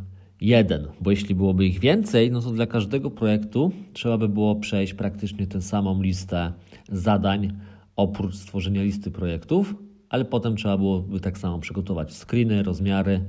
[0.41, 4.93] 1, bo jeśli byłoby ich więcej, no to dla każdego projektu trzeba by było przejść
[4.93, 6.53] praktycznie tę samą listę
[6.91, 7.57] zadań
[7.95, 9.75] oprócz stworzenia listy projektów,
[10.09, 13.25] ale potem trzeba byłoby tak samo przygotować screeny, rozmiary,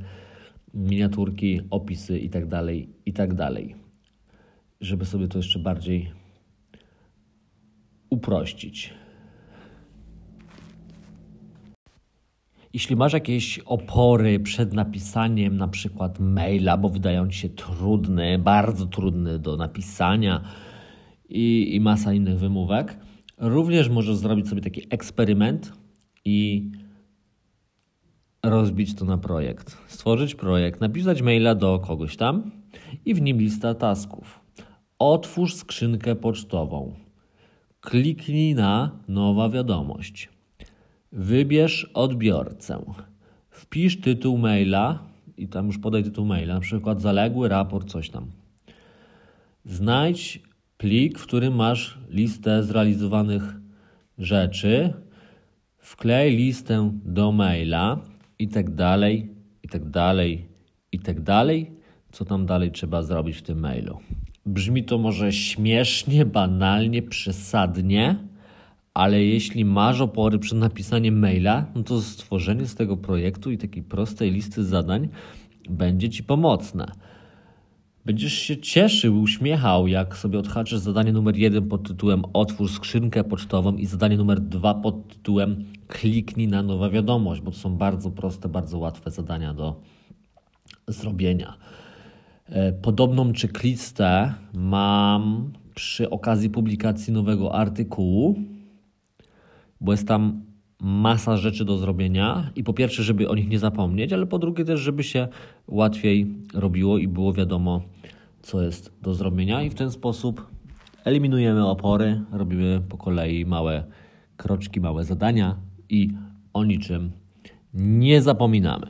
[0.74, 2.66] miniaturki, opisy itd., tak
[3.06, 3.36] itd.
[3.36, 3.64] Tak
[4.80, 6.12] Żeby sobie to jeszcze bardziej
[8.10, 8.94] uprościć.
[12.72, 18.86] Jeśli masz jakieś opory przed napisaniem na przykład maila, bo wydają ci się trudny, bardzo
[18.86, 20.40] trudny do napisania
[21.28, 22.96] i, i masa innych wymówek,
[23.38, 25.79] również możesz zrobić sobie taki eksperyment
[26.24, 26.70] i
[28.42, 29.76] rozbić to na projekt.
[29.86, 32.50] Stworzyć projekt, napisać maila do kogoś tam
[33.04, 34.40] i w nim lista tasków.
[34.98, 36.94] Otwórz skrzynkę pocztową.
[37.80, 40.28] Kliknij na nowa wiadomość.
[41.12, 42.84] Wybierz odbiorcę.
[43.50, 44.98] Wpisz tytuł maila
[45.36, 48.26] i tam już podaj tytuł maila, na przykład zaległy raport, coś tam.
[49.64, 50.42] Znajdź
[50.76, 53.42] plik, w którym masz listę zrealizowanych
[54.18, 54.92] rzeczy,
[55.80, 58.00] wklej listę do maila
[58.38, 60.48] i tak dalej, i tak dalej,
[60.92, 61.70] i tak dalej.
[62.12, 63.98] Co tam dalej trzeba zrobić w tym mailu?
[64.46, 68.16] Brzmi to może śmiesznie, banalnie, przesadnie,
[68.94, 73.82] ale jeśli masz opory przed napisaniem maila, no to stworzenie z tego projektu i takiej
[73.82, 75.08] prostej listy zadań
[75.70, 76.92] będzie Ci pomocne.
[78.10, 83.76] Będziesz się cieszył, uśmiechał, jak sobie odhaczysz zadanie numer jeden pod tytułem Otwórz skrzynkę pocztową
[83.76, 88.48] i zadanie numer dwa pod tytułem Kliknij na nowa wiadomość, bo to są bardzo proste,
[88.48, 89.80] bardzo łatwe zadania do
[90.88, 91.56] zrobienia.
[92.48, 98.38] E, podobną checklistę mam przy okazji publikacji nowego artykułu,
[99.80, 100.42] bo jest tam
[100.80, 104.64] masa rzeczy do zrobienia i po pierwsze, żeby o nich nie zapomnieć, ale po drugie
[104.64, 105.28] też, żeby się
[105.68, 107.82] łatwiej robiło i było wiadomo,
[108.42, 110.46] co jest do zrobienia i w ten sposób
[111.04, 113.84] eliminujemy opory, robimy po kolei małe
[114.36, 115.56] kroczki, małe zadania
[115.88, 116.08] i
[116.52, 117.12] o niczym
[117.74, 118.86] nie zapominamy.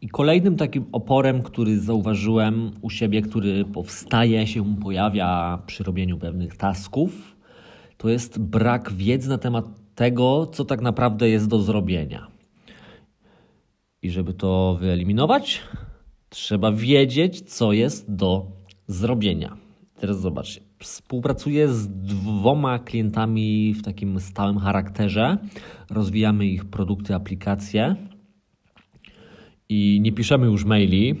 [0.00, 6.56] I kolejnym takim oporem, który zauważyłem u siebie, który powstaje, się pojawia przy robieniu pewnych
[6.56, 7.36] tasków,
[7.96, 12.26] to jest brak wiedzy na temat tego, co tak naprawdę jest do zrobienia.
[14.02, 15.62] I żeby to wyeliminować,
[16.28, 18.46] trzeba wiedzieć, co jest do
[18.86, 19.56] zrobienia.
[20.00, 20.60] Teraz zobaczcie.
[20.78, 25.38] Współpracuję z dwoma klientami w takim stałym charakterze.
[25.90, 27.96] Rozwijamy ich produkty, aplikacje
[29.68, 31.14] i nie piszemy już maili,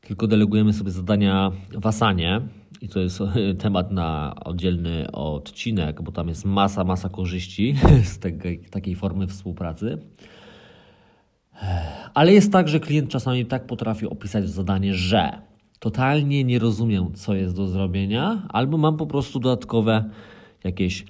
[0.00, 2.40] tylko delegujemy sobie zadania w Asanie.
[2.80, 3.20] I to jest
[3.58, 7.74] temat na oddzielny odcinek, bo tam jest masa, masa korzyści
[8.12, 9.98] z tej, takiej formy współpracy.
[12.14, 15.38] Ale jest tak, że klient czasami tak potrafi opisać zadanie, że
[15.78, 20.10] totalnie nie rozumiem, co jest do zrobienia, albo mam po prostu dodatkowe
[20.64, 21.04] jakieś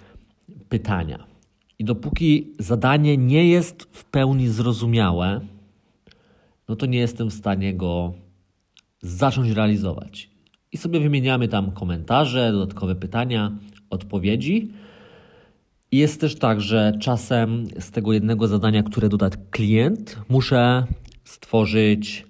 [0.69, 1.25] pytania.
[1.79, 5.41] I dopóki zadanie nie jest w pełni zrozumiałe,
[6.69, 8.15] no to nie jestem w stanie go
[9.03, 10.31] zacząć realizować.
[10.73, 13.53] I sobie wymieniamy tam komentarze, dodatkowe pytania,
[13.91, 14.73] odpowiedzi.
[15.92, 20.87] Jest też tak, że czasem z tego jednego zadania, które doda klient, muszę
[21.25, 22.27] stworzyć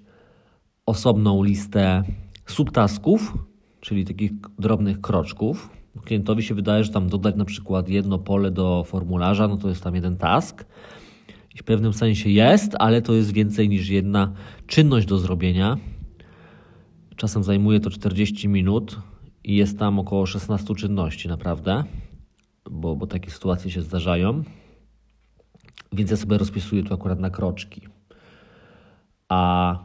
[0.85, 2.03] osobną listę
[2.45, 3.33] subtasków,
[3.79, 5.69] czyli takich drobnych kroczków.
[6.03, 9.83] Klientowi się wydaje, że tam dodać na przykład jedno pole do formularza, no to jest
[9.83, 10.65] tam jeden task.
[11.55, 14.33] I w pewnym sensie jest, ale to jest więcej niż jedna
[14.67, 15.77] czynność do zrobienia.
[17.15, 18.99] Czasem zajmuje to 40 minut
[19.43, 21.83] i jest tam około 16 czynności, naprawdę,
[22.71, 24.43] bo, bo takie sytuacje się zdarzają.
[25.93, 27.81] Więc ja sobie rozpisuję to akurat na kroczki.
[29.29, 29.75] A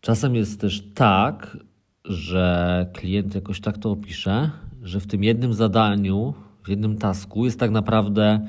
[0.00, 1.56] czasem jest też tak,
[2.04, 4.50] że klient jakoś tak to opisze,
[4.82, 6.34] że w tym jednym zadaniu,
[6.64, 8.46] w jednym tasku jest tak naprawdę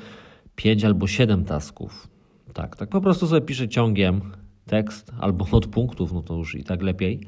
[0.56, 2.08] 5 albo 7 tasków.
[2.54, 4.22] Tak, tak po prostu sobie piszę ciągiem
[4.66, 7.28] tekst albo od punktów, no to już i tak lepiej.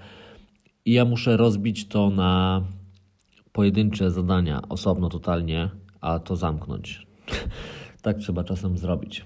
[0.86, 2.62] I ja muszę rozbić to na
[3.54, 5.70] pojedyncze zadania osobno totalnie,
[6.02, 7.08] a to zamknąć.
[8.02, 9.26] tak trzeba czasem zrobić.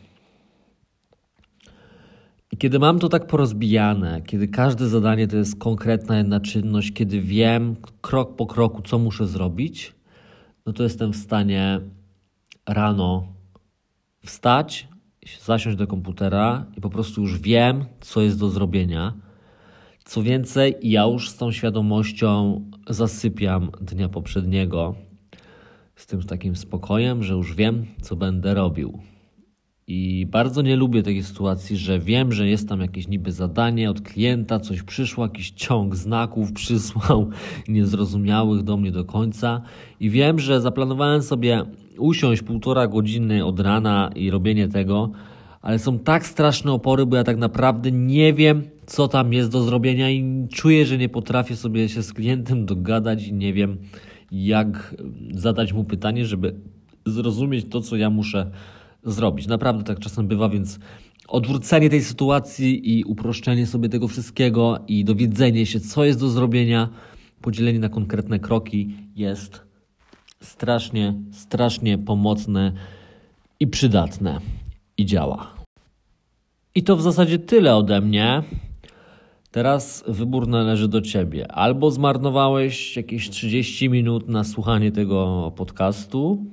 [2.52, 7.22] I kiedy mam to tak porozbijane, kiedy każde zadanie to jest konkretna jedna czynność, kiedy
[7.22, 9.94] wiem krok po kroku, co muszę zrobić,
[10.66, 11.80] no to jestem w stanie
[12.66, 13.28] rano
[14.26, 14.88] wstać,
[15.42, 19.14] zasiąść do komputera i po prostu już wiem, co jest do zrobienia.
[20.06, 24.96] Co więcej, ja już z tą świadomością zasypiam dnia poprzedniego,
[25.96, 29.00] z tym takim spokojem, że już wiem, co będę robił.
[29.88, 34.02] I bardzo nie lubię takiej sytuacji, że wiem, że jest tam jakieś niby zadanie od
[34.02, 37.30] klienta, coś przyszło, jakiś ciąg znaków przysłał,
[37.68, 39.62] niezrozumiałych do mnie do końca.
[40.00, 41.66] I wiem, że zaplanowałem sobie
[41.98, 45.12] usiąść półtora godziny od rana i robienie tego,
[45.62, 49.64] ale są tak straszne opory, bo ja tak naprawdę nie wiem, co tam jest do
[49.64, 53.78] zrobienia i czuję, że nie potrafię sobie się z klientem dogadać i nie wiem,
[54.32, 54.96] jak
[55.34, 56.56] zadać mu pytanie, żeby
[57.06, 58.52] zrozumieć to, co ja muszę
[59.04, 59.48] zrobić.
[59.48, 60.80] Naprawdę tak czasem bywa, więc
[61.28, 66.90] odwrócenie tej sytuacji i uproszczenie sobie tego wszystkiego i dowiedzenie się, co jest do zrobienia,
[67.42, 69.62] podzielenie na konkretne kroki jest
[70.42, 72.74] strasznie, strasznie pomocne
[73.60, 74.40] i przydatne
[74.98, 75.54] i działa.
[76.76, 78.44] I to w zasadzie tyle ode mnie.
[79.54, 81.52] Teraz wybór należy do ciebie.
[81.52, 86.46] Albo zmarnowałeś jakieś 30 minut na słuchanie tego podcastu,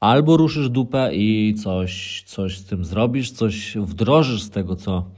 [0.00, 5.10] albo ruszysz dupę i coś, coś z tym zrobisz, coś wdrożysz z tego, co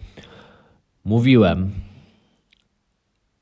[1.05, 1.71] mówiłem.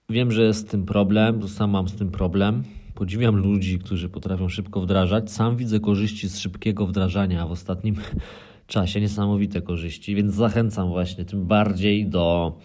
[0.08, 2.62] Wiem, że jest z tym problem, to sam mam z tym problem.
[2.94, 5.30] Podziwiam ludzi, którzy potrafią szybko wdrażać.
[5.30, 7.96] Sam widzę korzyści z szybkiego wdrażania w ostatnim
[8.66, 12.56] czasie, niesamowite korzyści, więc zachęcam właśnie tym bardziej do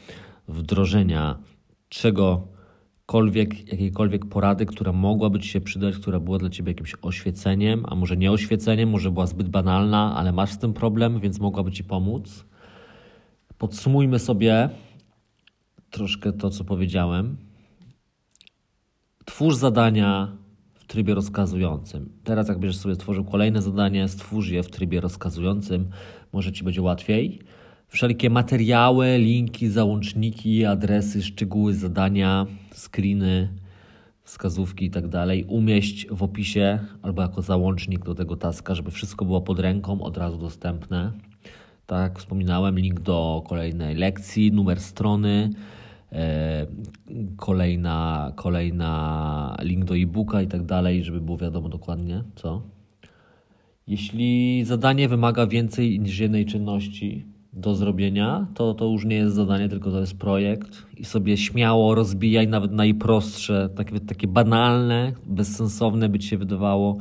[0.47, 1.39] wdrożenia
[1.89, 7.95] czegokolwiek, jakiejkolwiek porady, która mogłaby Ci się przydać, która była dla Ciebie jakimś oświeceniem, a
[7.95, 11.83] może nie oświeceniem, może była zbyt banalna, ale masz z tym problem, więc mogłaby Ci
[11.83, 12.45] pomóc.
[13.57, 14.69] Podsumujmy sobie
[15.91, 17.37] troszkę to, co powiedziałem.
[19.25, 20.37] Twórz zadania
[20.73, 22.09] w trybie rozkazującym.
[22.23, 25.89] Teraz, jak będziesz sobie stworzył kolejne zadanie, stwórz je w trybie rozkazującym,
[26.33, 27.41] może ci będzie łatwiej.
[27.95, 33.49] Wszelkie materiały, linki, załączniki, adresy, szczegóły zadania, screeny,
[34.23, 39.25] wskazówki i tak dalej umieść w opisie albo jako załącznik do tego taska, żeby wszystko
[39.25, 41.11] było pod ręką, od razu dostępne.
[41.85, 45.49] Tak jak wspominałem, link do kolejnej lekcji, numer strony,
[46.11, 46.65] E,
[47.37, 52.61] kolejna, kolejna link do e-booka i tak dalej, żeby było wiadomo dokładnie co.
[53.87, 59.69] Jeśli zadanie wymaga więcej niż jednej czynności do zrobienia, to to już nie jest zadanie,
[59.69, 60.85] tylko to jest projekt.
[60.97, 66.97] I sobie śmiało rozbijaj nawet najprostsze, takie, takie banalne, bezsensowne by ci się wydawało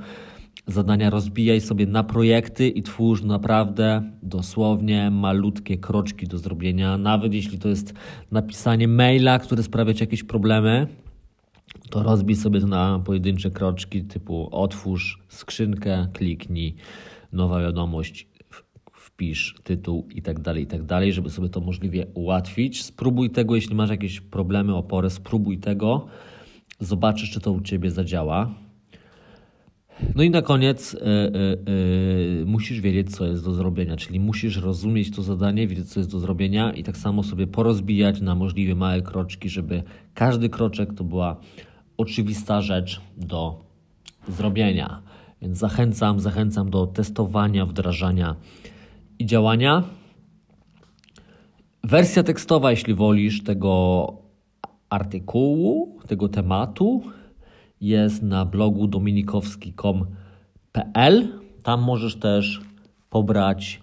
[0.66, 1.10] zadania.
[1.10, 6.98] Rozbijaj sobie na projekty i twórz naprawdę dosłownie malutkie kroczki do zrobienia.
[6.98, 7.94] Nawet jeśli to jest
[8.30, 10.86] napisanie maila, który sprawia ci jakieś problemy,
[11.90, 16.74] to rozbij sobie to na pojedyncze kroczki typu otwórz skrzynkę, kliknij,
[17.32, 18.26] nowa wiadomość,
[19.14, 22.84] wpisz tytuł i tak dalej, i tak dalej, żeby sobie to możliwie ułatwić.
[22.84, 26.06] Spróbuj tego, jeśli masz jakieś problemy, opory, spróbuj tego.
[26.80, 28.54] Zobaczysz, czy to u Ciebie zadziała.
[30.14, 31.00] No i na koniec y, y,
[32.42, 36.10] y, musisz wiedzieć, co jest do zrobienia, czyli musisz rozumieć to zadanie, wiedzieć, co jest
[36.10, 39.82] do zrobienia i tak samo sobie porozbijać na możliwie małe kroczki, żeby
[40.14, 41.36] każdy kroczek to była
[41.96, 43.64] oczywista rzecz do
[44.28, 45.02] zrobienia.
[45.42, 48.36] Więc zachęcam, zachęcam do testowania, wdrażania
[49.18, 49.82] i działania.
[51.84, 54.12] Wersja tekstowa, jeśli wolisz, tego
[54.90, 57.02] artykułu, tego tematu
[57.80, 61.28] jest na blogu dominikowski.com.pl.
[61.62, 62.60] Tam możesz też
[63.10, 63.80] pobrać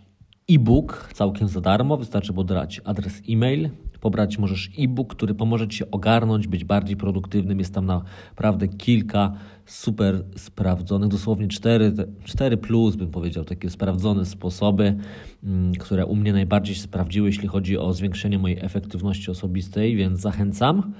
[0.49, 1.97] e-book całkiem za darmo.
[1.97, 3.69] Wystarczy pobrać adres e-mail.
[3.99, 7.59] Pobrać możesz e-book, który pomoże Ci ogarnąć, być bardziej produktywnym.
[7.59, 9.33] Jest tam naprawdę kilka
[9.71, 11.93] super sprawdzonych, dosłownie cztery,
[12.23, 14.97] cztery plus bym powiedział, takie sprawdzone sposoby,
[15.43, 20.19] mm, które u mnie najbardziej się sprawdziły, jeśli chodzi o zwiększenie mojej efektywności osobistej, więc
[20.19, 20.93] zachęcam.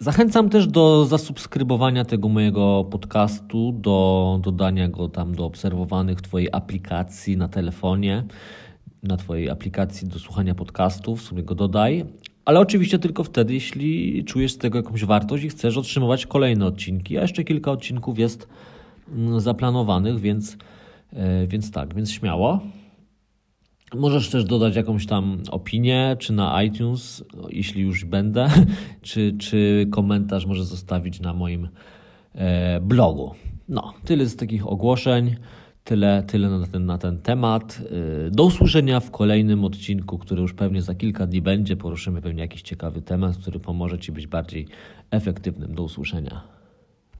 [0.00, 6.48] Zachęcam też do zasubskrybowania tego mojego podcastu, do dodania go tam do obserwowanych w Twojej
[6.52, 8.24] aplikacji na telefonie,
[9.02, 12.04] na Twojej aplikacji do słuchania podcastów, sobie go dodaj.
[12.48, 17.18] Ale oczywiście tylko wtedy, jeśli czujesz z tego jakąś wartość i chcesz otrzymywać kolejne odcinki.
[17.18, 18.48] A jeszcze kilka odcinków jest
[19.12, 20.56] mm, zaplanowanych, więc,
[21.12, 22.60] e, więc tak, więc śmiało.
[23.94, 28.48] Możesz też dodać jakąś tam opinię, czy na iTunes, jeśli już będę,
[29.02, 31.68] czy, czy komentarz może zostawić na moim
[32.34, 33.34] e, blogu.
[33.68, 35.36] No, tyle z takich ogłoszeń,
[35.88, 37.82] tyle, tyle na, ten, na ten temat.
[38.26, 41.76] E, do usłyszenia w kolejnym odcinku, który już pewnie za kilka dni będzie.
[41.76, 44.66] Poruszymy pewnie jakiś ciekawy temat, który pomoże Ci być bardziej
[45.10, 45.74] efektywnym.
[45.74, 46.57] Do usłyszenia.